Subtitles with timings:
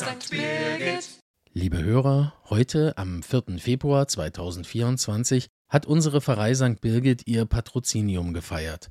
[0.00, 0.30] St.
[0.30, 1.20] Birgit.
[1.52, 3.58] Liebe Hörer, heute am 4.
[3.58, 6.80] Februar 2024 hat unsere Pfarrei St.
[6.80, 8.90] Birgit ihr Patrozinium gefeiert.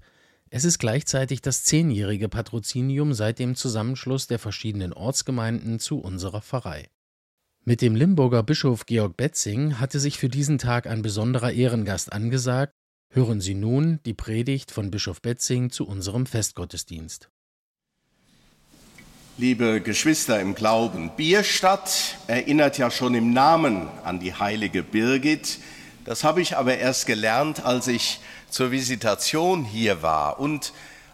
[0.52, 6.92] Es ist gleichzeitig das zehnjährige Patrozinium seit dem Zusammenschluss der verschiedenen Ortsgemeinden zu unserer Pfarrei.
[7.66, 12.74] Mit dem Limburger Bischof Georg Betzing hatte sich für diesen Tag ein besonderer Ehrengast angesagt.
[13.12, 17.32] Hören Sie nun die Predigt von Bischof Betzing zu unserem Festgottesdienst.
[19.40, 25.60] Liebe Geschwister im Glauben, Bierstadt erinnert ja schon im Namen an die heilige Birgit.
[26.04, 30.74] Das habe ich aber erst gelernt, als ich zur Visitation hier war und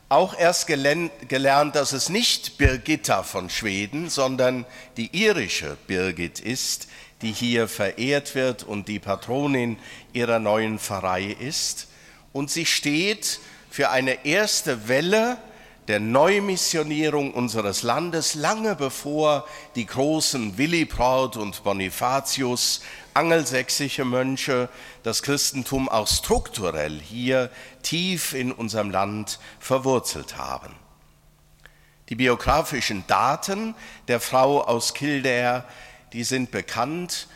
[0.09, 4.65] auch erst gelernt, dass es nicht Birgitta von Schweden, sondern
[4.97, 6.87] die irische Birgit ist,
[7.21, 9.77] die hier verehrt wird und die Patronin
[10.13, 11.89] ihrer neuen Pfarrei ist.
[12.33, 15.37] Und sie steht für eine erste Welle
[15.87, 22.81] der Neumissionierung unseres Landes, lange bevor die großen Willibrord und Bonifatius,
[23.13, 24.67] angelsächsische Mönche,
[25.03, 27.51] das Christentum auch strukturell hier
[27.83, 30.73] tief in unserem Land verwurzelt haben.
[32.09, 33.75] Die biografischen Daten
[34.07, 35.65] der Frau aus Kildare,
[36.13, 37.27] die sind bekannt.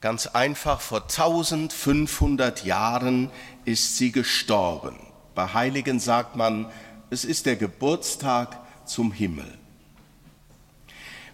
[0.00, 3.30] Ganz einfach, vor 1500 Jahren
[3.64, 4.98] ist sie gestorben.
[5.34, 6.70] Bei Heiligen sagt man,
[7.10, 9.46] es ist der Geburtstag zum Himmel.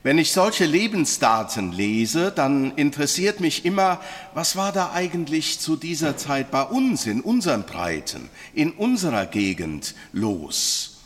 [0.02, 4.00] Wenn ich solche Lebensdaten lese, dann interessiert mich immer,
[4.34, 9.94] was war da eigentlich zu dieser Zeit bei uns, in unseren Breiten, in unserer Gegend
[10.12, 10.98] los?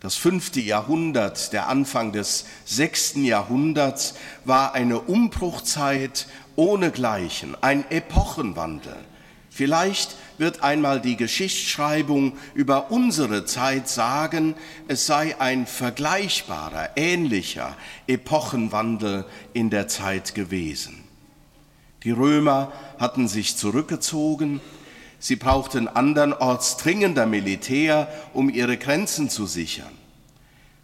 [0.00, 4.12] Das fünfte Jahrhundert, der Anfang des sechsten Jahrhunderts
[4.44, 6.26] war eine Umbruchzeit
[6.56, 8.96] ohnegleichen, ein Epochenwandel.
[9.56, 14.56] Vielleicht wird einmal die Geschichtsschreibung über unsere Zeit sagen,
[14.88, 17.76] es sei ein vergleichbarer, ähnlicher
[18.08, 21.04] Epochenwandel in der Zeit gewesen.
[22.02, 24.60] Die Römer hatten sich zurückgezogen,
[25.20, 29.96] sie brauchten andernorts dringender Militär, um ihre Grenzen zu sichern.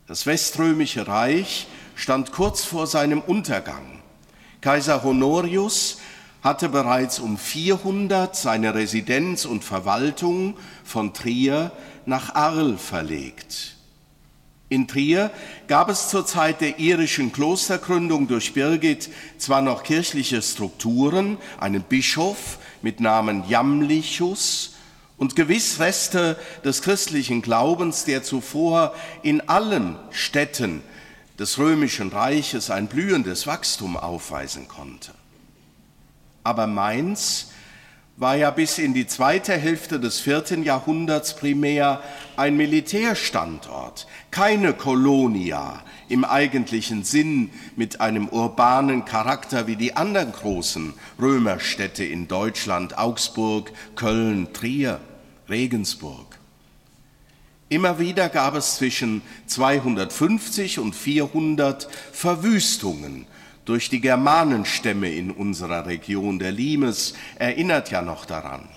[0.07, 1.67] Das Weströmische Reich
[1.97, 4.01] stand kurz vor seinem Untergang.
[4.61, 5.99] Kaiser Honorius
[6.43, 11.73] hatte bereits um 400 seine Residenz und Verwaltung von Trier
[12.07, 13.77] nach Arles verlegt.
[14.69, 15.33] In Trier
[15.67, 22.59] gab es zur Zeit der irischen Klostergründung durch Birgit zwar noch kirchliche Strukturen, einen Bischof
[22.81, 24.77] mit Namen Jamlichus
[25.19, 30.83] und gewiss Reste des christlichen Glaubens, der zuvor in allen Städten
[31.39, 35.13] des römischen Reiches ein blühendes Wachstum aufweisen konnte.
[36.43, 37.51] Aber Mainz
[38.17, 42.03] war ja bis in die zweite Hälfte des vierten Jahrhunderts primär
[42.37, 50.93] ein Militärstandort, keine Kolonia im eigentlichen Sinn mit einem urbanen Charakter wie die anderen großen
[51.19, 55.01] Römerstädte in Deutschland, Augsburg, Köln, Trier,
[55.49, 56.39] Regensburg.
[57.71, 63.27] Immer wieder gab es zwischen 250 und 400 Verwüstungen
[63.71, 66.41] durch die Germanenstämme in unserer Region.
[66.41, 68.69] Der Limes erinnert ja noch daran.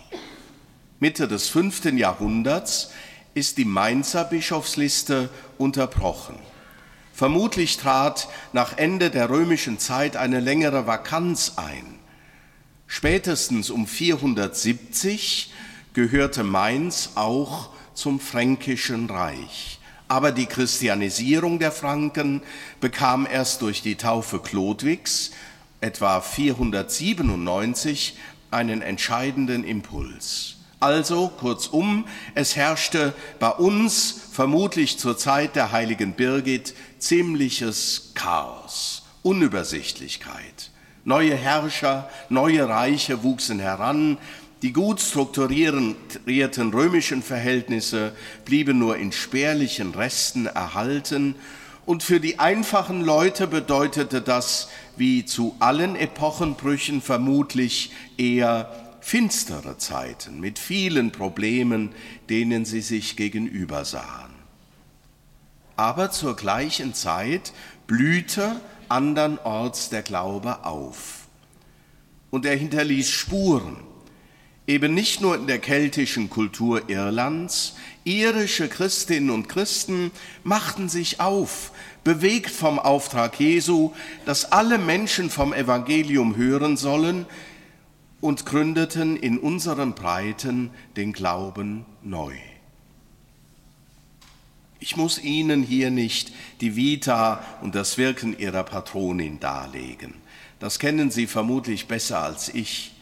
[1.00, 2.92] Mitte des fünften Jahrhunderts
[3.34, 6.36] ist die Mainzer Bischofsliste unterbrochen.
[7.12, 11.98] Vermutlich trat nach Ende der römischen Zeit eine längere Vakanz ein.
[12.86, 15.52] Spätestens um 470
[15.94, 19.80] gehörte Mainz auch zum Fränkischen Reich.
[20.08, 22.41] Aber die Christianisierung der Franken
[22.81, 25.31] bekam erst durch die Taufe Chlodwigs
[25.81, 28.18] etwa 497
[28.52, 30.56] einen entscheidenden Impuls.
[30.80, 32.06] Also kurzum,
[32.36, 40.72] es herrschte bei uns vermutlich zur Zeit der heiligen Birgit ziemliches Chaos, Unübersichtlichkeit.
[41.06, 44.18] Neue Herrscher, neue Reiche wuchsen heran,
[44.63, 48.13] die gut strukturierten römischen Verhältnisse
[48.46, 51.35] blieben nur in spärlichen Resten erhalten
[51.86, 60.39] und für die einfachen Leute bedeutete das, wie zu allen Epochenbrüchen vermutlich eher finstere Zeiten
[60.39, 61.89] mit vielen Problemen,
[62.30, 64.31] denen sie sich gegenüber sahen.
[65.75, 67.51] Aber zur gleichen Zeit
[67.86, 68.56] blühte
[68.88, 71.27] andernorts der Glaube auf
[72.31, 73.75] und er hinterließ Spuren
[74.68, 77.75] eben nicht nur in der keltischen Kultur Irlands,
[78.06, 80.12] irische Christinnen und Christen
[80.44, 81.71] machten sich auf,
[82.04, 83.92] bewegt vom Auftrag Jesu,
[84.25, 87.25] dass alle Menschen vom Evangelium hören sollen
[88.21, 92.33] und gründeten in unseren Breiten den Glauben neu.
[94.80, 100.13] Ich muss Ihnen hier nicht die Vita und das Wirken Ihrer Patronin darlegen.
[100.60, 102.93] Das kennen Sie vermutlich besser als ich.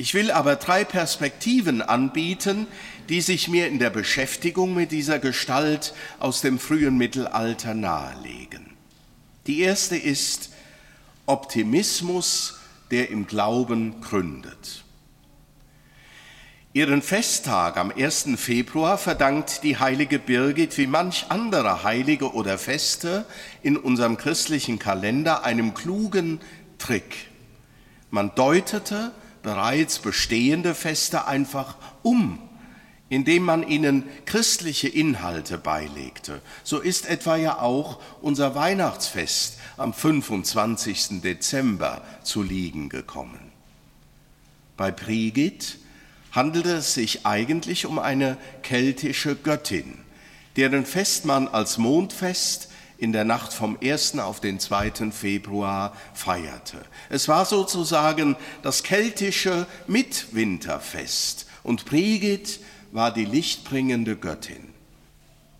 [0.00, 2.68] Ich will aber drei Perspektiven anbieten,
[3.08, 8.74] die sich mir in der Beschäftigung mit dieser Gestalt aus dem frühen Mittelalter nahelegen.
[9.48, 10.50] Die erste ist
[11.26, 12.60] Optimismus,
[12.92, 14.84] der im Glauben gründet.
[16.72, 18.28] Ihren Festtag am 1.
[18.36, 23.26] Februar verdankt die heilige Birgit wie manch andere Heilige oder Feste
[23.64, 26.40] in unserem christlichen Kalender einem klugen
[26.78, 27.30] Trick.
[28.10, 29.10] Man deutete
[29.42, 32.38] bereits bestehende Feste einfach um,
[33.08, 36.40] indem man ihnen christliche Inhalte beilegte.
[36.64, 41.20] So ist etwa ja auch unser Weihnachtsfest am 25.
[41.22, 43.52] Dezember zu liegen gekommen.
[44.76, 45.78] Bei Brigit
[46.32, 49.98] handelte es sich eigentlich um eine keltische Göttin,
[50.56, 52.67] deren Fest man als Mondfest
[52.98, 54.18] in der Nacht vom 1.
[54.18, 55.12] auf den 2.
[55.12, 56.84] Februar feierte.
[57.08, 62.60] Es war sozusagen das keltische Mitwinterfest und Brigid
[62.90, 64.74] war die lichtbringende Göttin.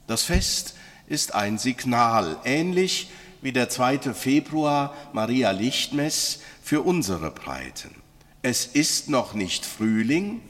[0.09, 0.75] Das Fest
[1.07, 3.09] ist ein Signal, ähnlich
[3.41, 4.15] wie der 2.
[4.15, 7.95] Februar Maria Lichtmess für unsere Breiten.
[8.43, 10.41] Es ist noch nicht Frühling,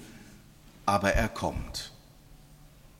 [0.86, 1.92] aber er kommt.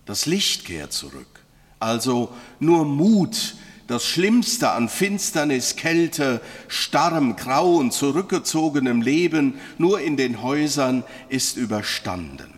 [0.04, 1.44] Das Licht kehrt zurück.
[1.80, 3.54] Also nur Mut,
[3.88, 11.56] das Schlimmste an Finsternis, Kälte, starrem, grau und zurückgezogenem Leben nur in den Häusern ist
[11.56, 12.54] überstanden.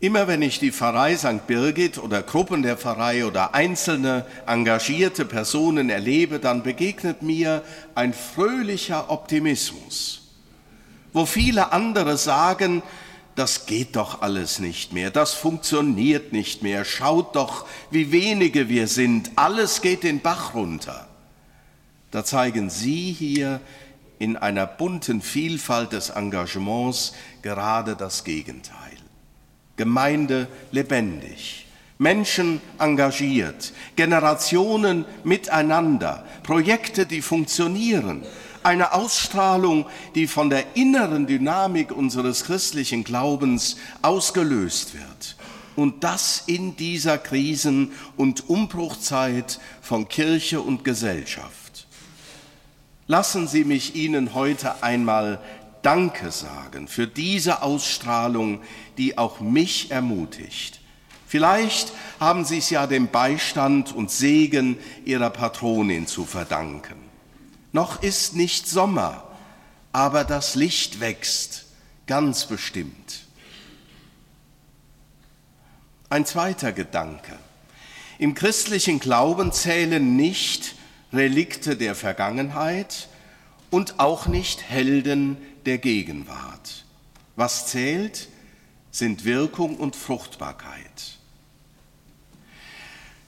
[0.00, 1.46] Immer wenn ich die Pfarrei St.
[1.46, 7.62] Birgit oder Gruppen der Pfarrei oder einzelne engagierte Personen erlebe, dann begegnet mir
[7.94, 10.24] ein fröhlicher Optimismus
[11.14, 12.82] wo viele andere sagen,
[13.34, 18.86] das geht doch alles nicht mehr, das funktioniert nicht mehr, schaut doch, wie wenige wir
[18.86, 21.08] sind, alles geht den Bach runter.
[22.10, 23.60] Da zeigen Sie hier
[24.18, 28.78] in einer bunten Vielfalt des Engagements gerade das Gegenteil.
[29.76, 31.66] Gemeinde lebendig,
[31.98, 38.24] Menschen engagiert, Generationen miteinander, Projekte, die funktionieren,
[38.64, 45.36] eine Ausstrahlung, die von der inneren Dynamik unseres christlichen Glaubens ausgelöst wird.
[45.76, 51.86] Und das in dieser Krisen- und Umbruchzeit von Kirche und Gesellschaft.
[53.06, 55.40] Lassen Sie mich Ihnen heute einmal
[55.82, 58.62] Danke sagen für diese Ausstrahlung,
[58.96, 60.80] die auch mich ermutigt.
[61.26, 67.03] Vielleicht haben Sie es ja dem Beistand und Segen Ihrer Patronin zu verdanken.
[67.74, 69.28] Noch ist nicht Sommer,
[69.92, 71.64] aber das Licht wächst,
[72.06, 73.24] ganz bestimmt.
[76.08, 77.36] Ein zweiter Gedanke.
[78.20, 80.76] Im christlichen Glauben zählen nicht
[81.12, 83.08] Relikte der Vergangenheit
[83.72, 85.36] und auch nicht Helden
[85.66, 86.84] der Gegenwart.
[87.34, 88.28] Was zählt,
[88.92, 91.18] sind Wirkung und Fruchtbarkeit.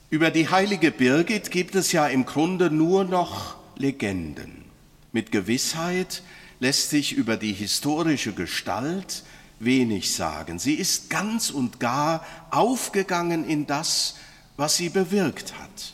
[0.09, 4.65] Über die heilige Birgit gibt es ja im Grunde nur noch Legenden.
[5.11, 6.23] Mit Gewissheit
[6.59, 9.23] lässt sich über die historische Gestalt
[9.59, 10.59] wenig sagen.
[10.59, 14.15] Sie ist ganz und gar aufgegangen in das,
[14.55, 15.93] was sie bewirkt hat.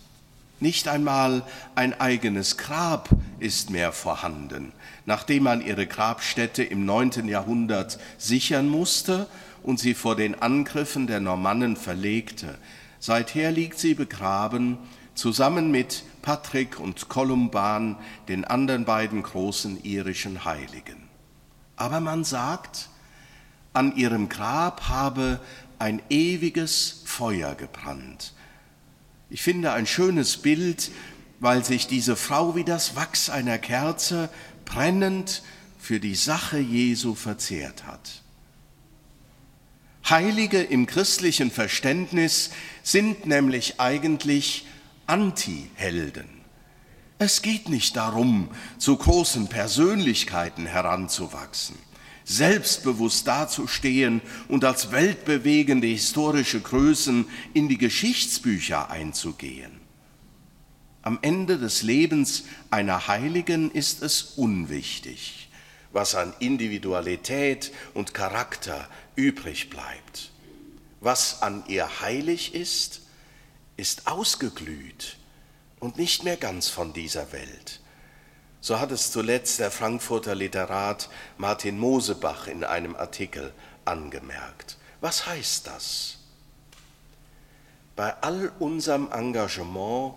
[0.60, 1.44] Nicht einmal
[1.76, 4.72] ein eigenes Grab ist mehr vorhanden,
[5.06, 7.28] nachdem man ihre Grabstätte im 9.
[7.28, 9.28] Jahrhundert sichern musste
[9.62, 12.58] und sie vor den Angriffen der Normannen verlegte.
[13.00, 14.78] Seither liegt sie begraben
[15.16, 21.10] zusammen mit Patrick und Kolumban, den anderen beiden großen irischen Heiligen.
[21.76, 22.90] Aber man sagt,
[23.74, 25.40] an ihrem Grab habe
[25.80, 28.34] ein ewiges Feuer gebrannt.
[29.30, 30.92] Ich finde ein schönes Bild,
[31.40, 34.30] weil sich diese Frau wie das Wachs einer Kerze
[34.64, 35.42] brennend
[35.80, 38.22] für die Sache Jesu verzehrt hat.
[40.10, 42.52] Heilige im christlichen Verständnis
[42.84, 44.66] sind nämlich eigentlich
[45.06, 46.30] Anti-Helden.
[47.20, 51.78] Es geht nicht darum, zu großen Persönlichkeiten heranzuwachsen,
[52.26, 59.72] selbstbewusst dazustehen und als weltbewegende historische Größen in die Geschichtsbücher einzugehen.
[61.02, 65.50] Am Ende des Lebens einer Heiligen ist es unwichtig,
[65.92, 70.32] was an Individualität und Charakter übrig bleibt.
[71.02, 73.03] Was an ihr heilig ist,
[73.78, 75.18] ist ausgeglüht
[75.80, 77.82] und nicht mehr ganz von dieser Welt.
[78.62, 83.54] So hat es zuletzt der Frankfurter Literat Martin Mosebach in einem Artikel
[83.86, 84.78] angemerkt.
[85.02, 86.20] Was heißt das?
[87.96, 90.16] bei all unserem Engagement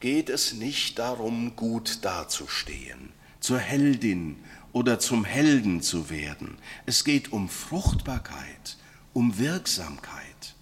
[0.00, 4.36] geht es nicht darum, gut dazustehen, zur Heldin
[4.72, 6.58] oder zum Helden zu werden.
[6.86, 8.76] Es geht um Fruchtbarkeit,
[9.12, 10.54] um Wirksamkeit.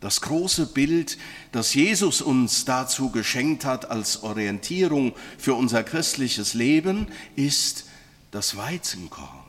[0.00, 1.18] Das große Bild,
[1.50, 7.86] das Jesus uns dazu geschenkt hat als Orientierung für unser christliches Leben, ist
[8.30, 9.44] das Weizenkorn.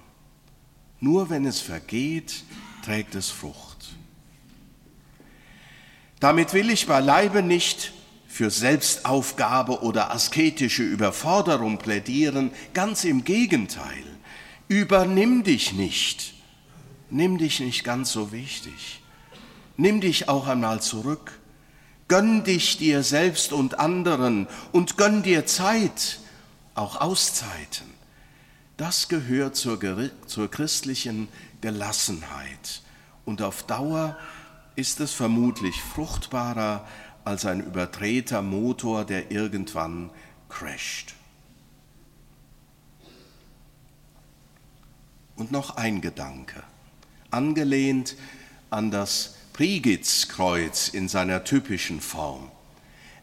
[1.00, 2.44] Nur wenn es vergeht,
[2.84, 3.90] trägt es Frucht.
[6.20, 7.94] Damit will ich beileibe nicht
[8.28, 14.04] für Selbstaufgabe oder asketische Überforderung plädieren, ganz im Gegenteil.
[14.68, 16.34] Übernimm dich nicht,
[17.10, 19.02] nimm dich nicht ganz so wichtig,
[19.80, 21.40] nimm dich auch einmal zurück,
[22.08, 26.20] gönn dich dir selbst und anderen und gönn dir Zeit,
[26.76, 27.88] auch Auszeiten.
[28.78, 29.80] Das gehört zur,
[30.28, 31.28] zur christlichen
[31.62, 32.82] Gelassenheit
[33.26, 34.18] und auf Dauer
[34.76, 36.88] ist es vermutlich fruchtbarer
[37.26, 40.10] als ein überdrehter Motor, der irgendwann
[40.48, 41.16] crasht.
[45.36, 46.64] Und noch ein Gedanke,
[47.32, 48.16] angelehnt
[48.70, 52.50] an das Prigitzkreuz in seiner typischen Form.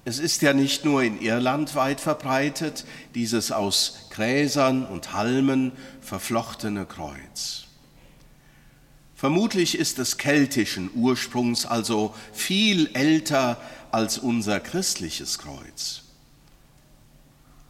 [0.04, 6.84] Es ist ja nicht nur in Irland weit verbreitet, dieses aus Gräsern und Halmen verflochtene
[6.84, 7.68] Kreuz.
[9.14, 13.58] Vermutlich ist es keltischen Ursprungs, also viel älter
[13.90, 16.02] als unser christliches Kreuz.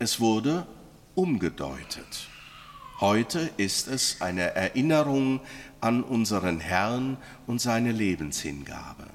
[0.01, 0.67] Es wurde
[1.15, 2.27] umgedeutet.
[3.01, 5.41] Heute ist es eine Erinnerung
[5.81, 9.07] an unseren Herrn und seine Lebenshingabe.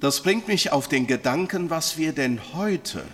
[0.00, 3.04] Das bringt mich auf den Gedanken, was wir denn heute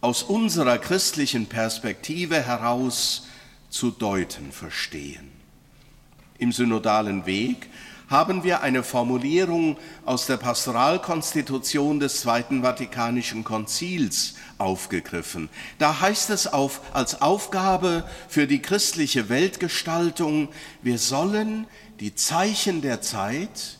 [0.00, 3.28] aus unserer christlichen Perspektive heraus
[3.68, 5.30] zu deuten verstehen.
[6.38, 7.68] Im synodalen Weg
[8.10, 15.48] haben wir eine Formulierung aus der Pastoralkonstitution des Zweiten Vatikanischen Konzils aufgegriffen.
[15.78, 20.48] Da heißt es auf, als Aufgabe für die christliche Weltgestaltung,
[20.82, 21.68] wir sollen
[22.00, 23.78] die Zeichen der Zeit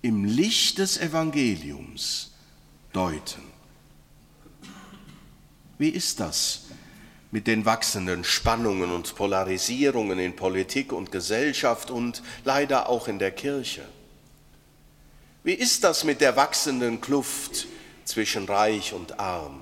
[0.00, 2.32] im Licht des Evangeliums
[2.94, 3.42] deuten.
[5.76, 6.62] Wie ist das
[7.30, 13.32] mit den wachsenden Spannungen und Polarisierungen in Politik und Gesellschaft und leider auch in der
[13.32, 13.84] Kirche?
[15.44, 17.66] Wie ist das mit der wachsenden Kluft
[18.04, 19.60] zwischen Reich und Arm?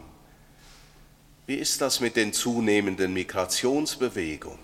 [1.46, 4.58] Wie ist das mit den zunehmenden Migrationsbewegungen?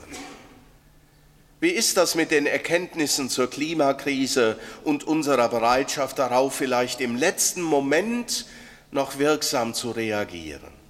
[1.61, 7.63] Wie ist das mit den Erkenntnissen zur Klimakrise und unserer Bereitschaft darauf, vielleicht im letzten
[7.63, 8.47] Moment
[8.91, 10.82] noch wirksam zu reagieren?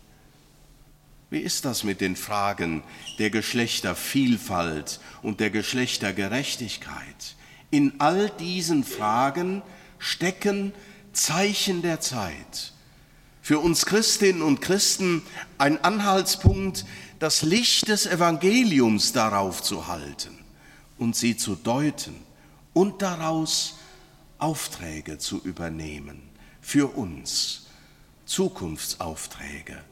[1.33, 2.83] Wie ist das mit den Fragen
[3.19, 7.37] der Geschlechtervielfalt und der Geschlechtergerechtigkeit?
[7.71, 9.63] In all diesen Fragen
[9.99, 10.75] stecken
[11.15, 12.75] Zeichen der Zeit.
[13.41, 15.23] Für uns Christinnen und Christen
[15.57, 16.85] ein Anhaltspunkt,
[17.19, 20.37] das Licht des Evangeliums darauf zu halten
[20.99, 22.15] und sie zu deuten
[22.75, 23.79] und daraus
[24.37, 26.21] Aufträge zu übernehmen
[26.61, 27.69] für uns,
[28.27, 29.83] Zukunftsaufträge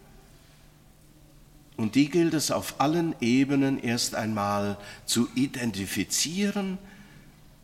[1.80, 6.76] und die gilt es auf allen Ebenen erst einmal zu identifizieren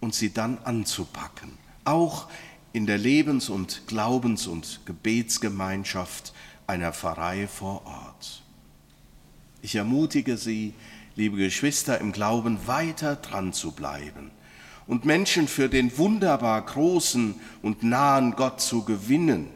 [0.00, 1.52] und sie dann anzupacken.
[1.84, 2.26] Auch
[2.72, 6.32] in der Lebens- und Glaubens- und Gebetsgemeinschaft
[6.66, 8.42] einer Pfarrei vor Ort.
[9.60, 10.72] Ich ermutige Sie,
[11.14, 14.30] liebe Geschwister, im Glauben weiter dran zu bleiben
[14.86, 19.48] und Menschen für den wunderbar großen und nahen Gott zu gewinnen,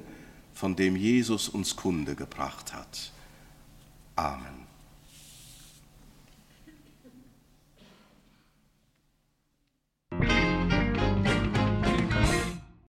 [0.52, 3.12] von dem Jesus uns Kunde gebracht hat.
[4.20, 4.59] Amen.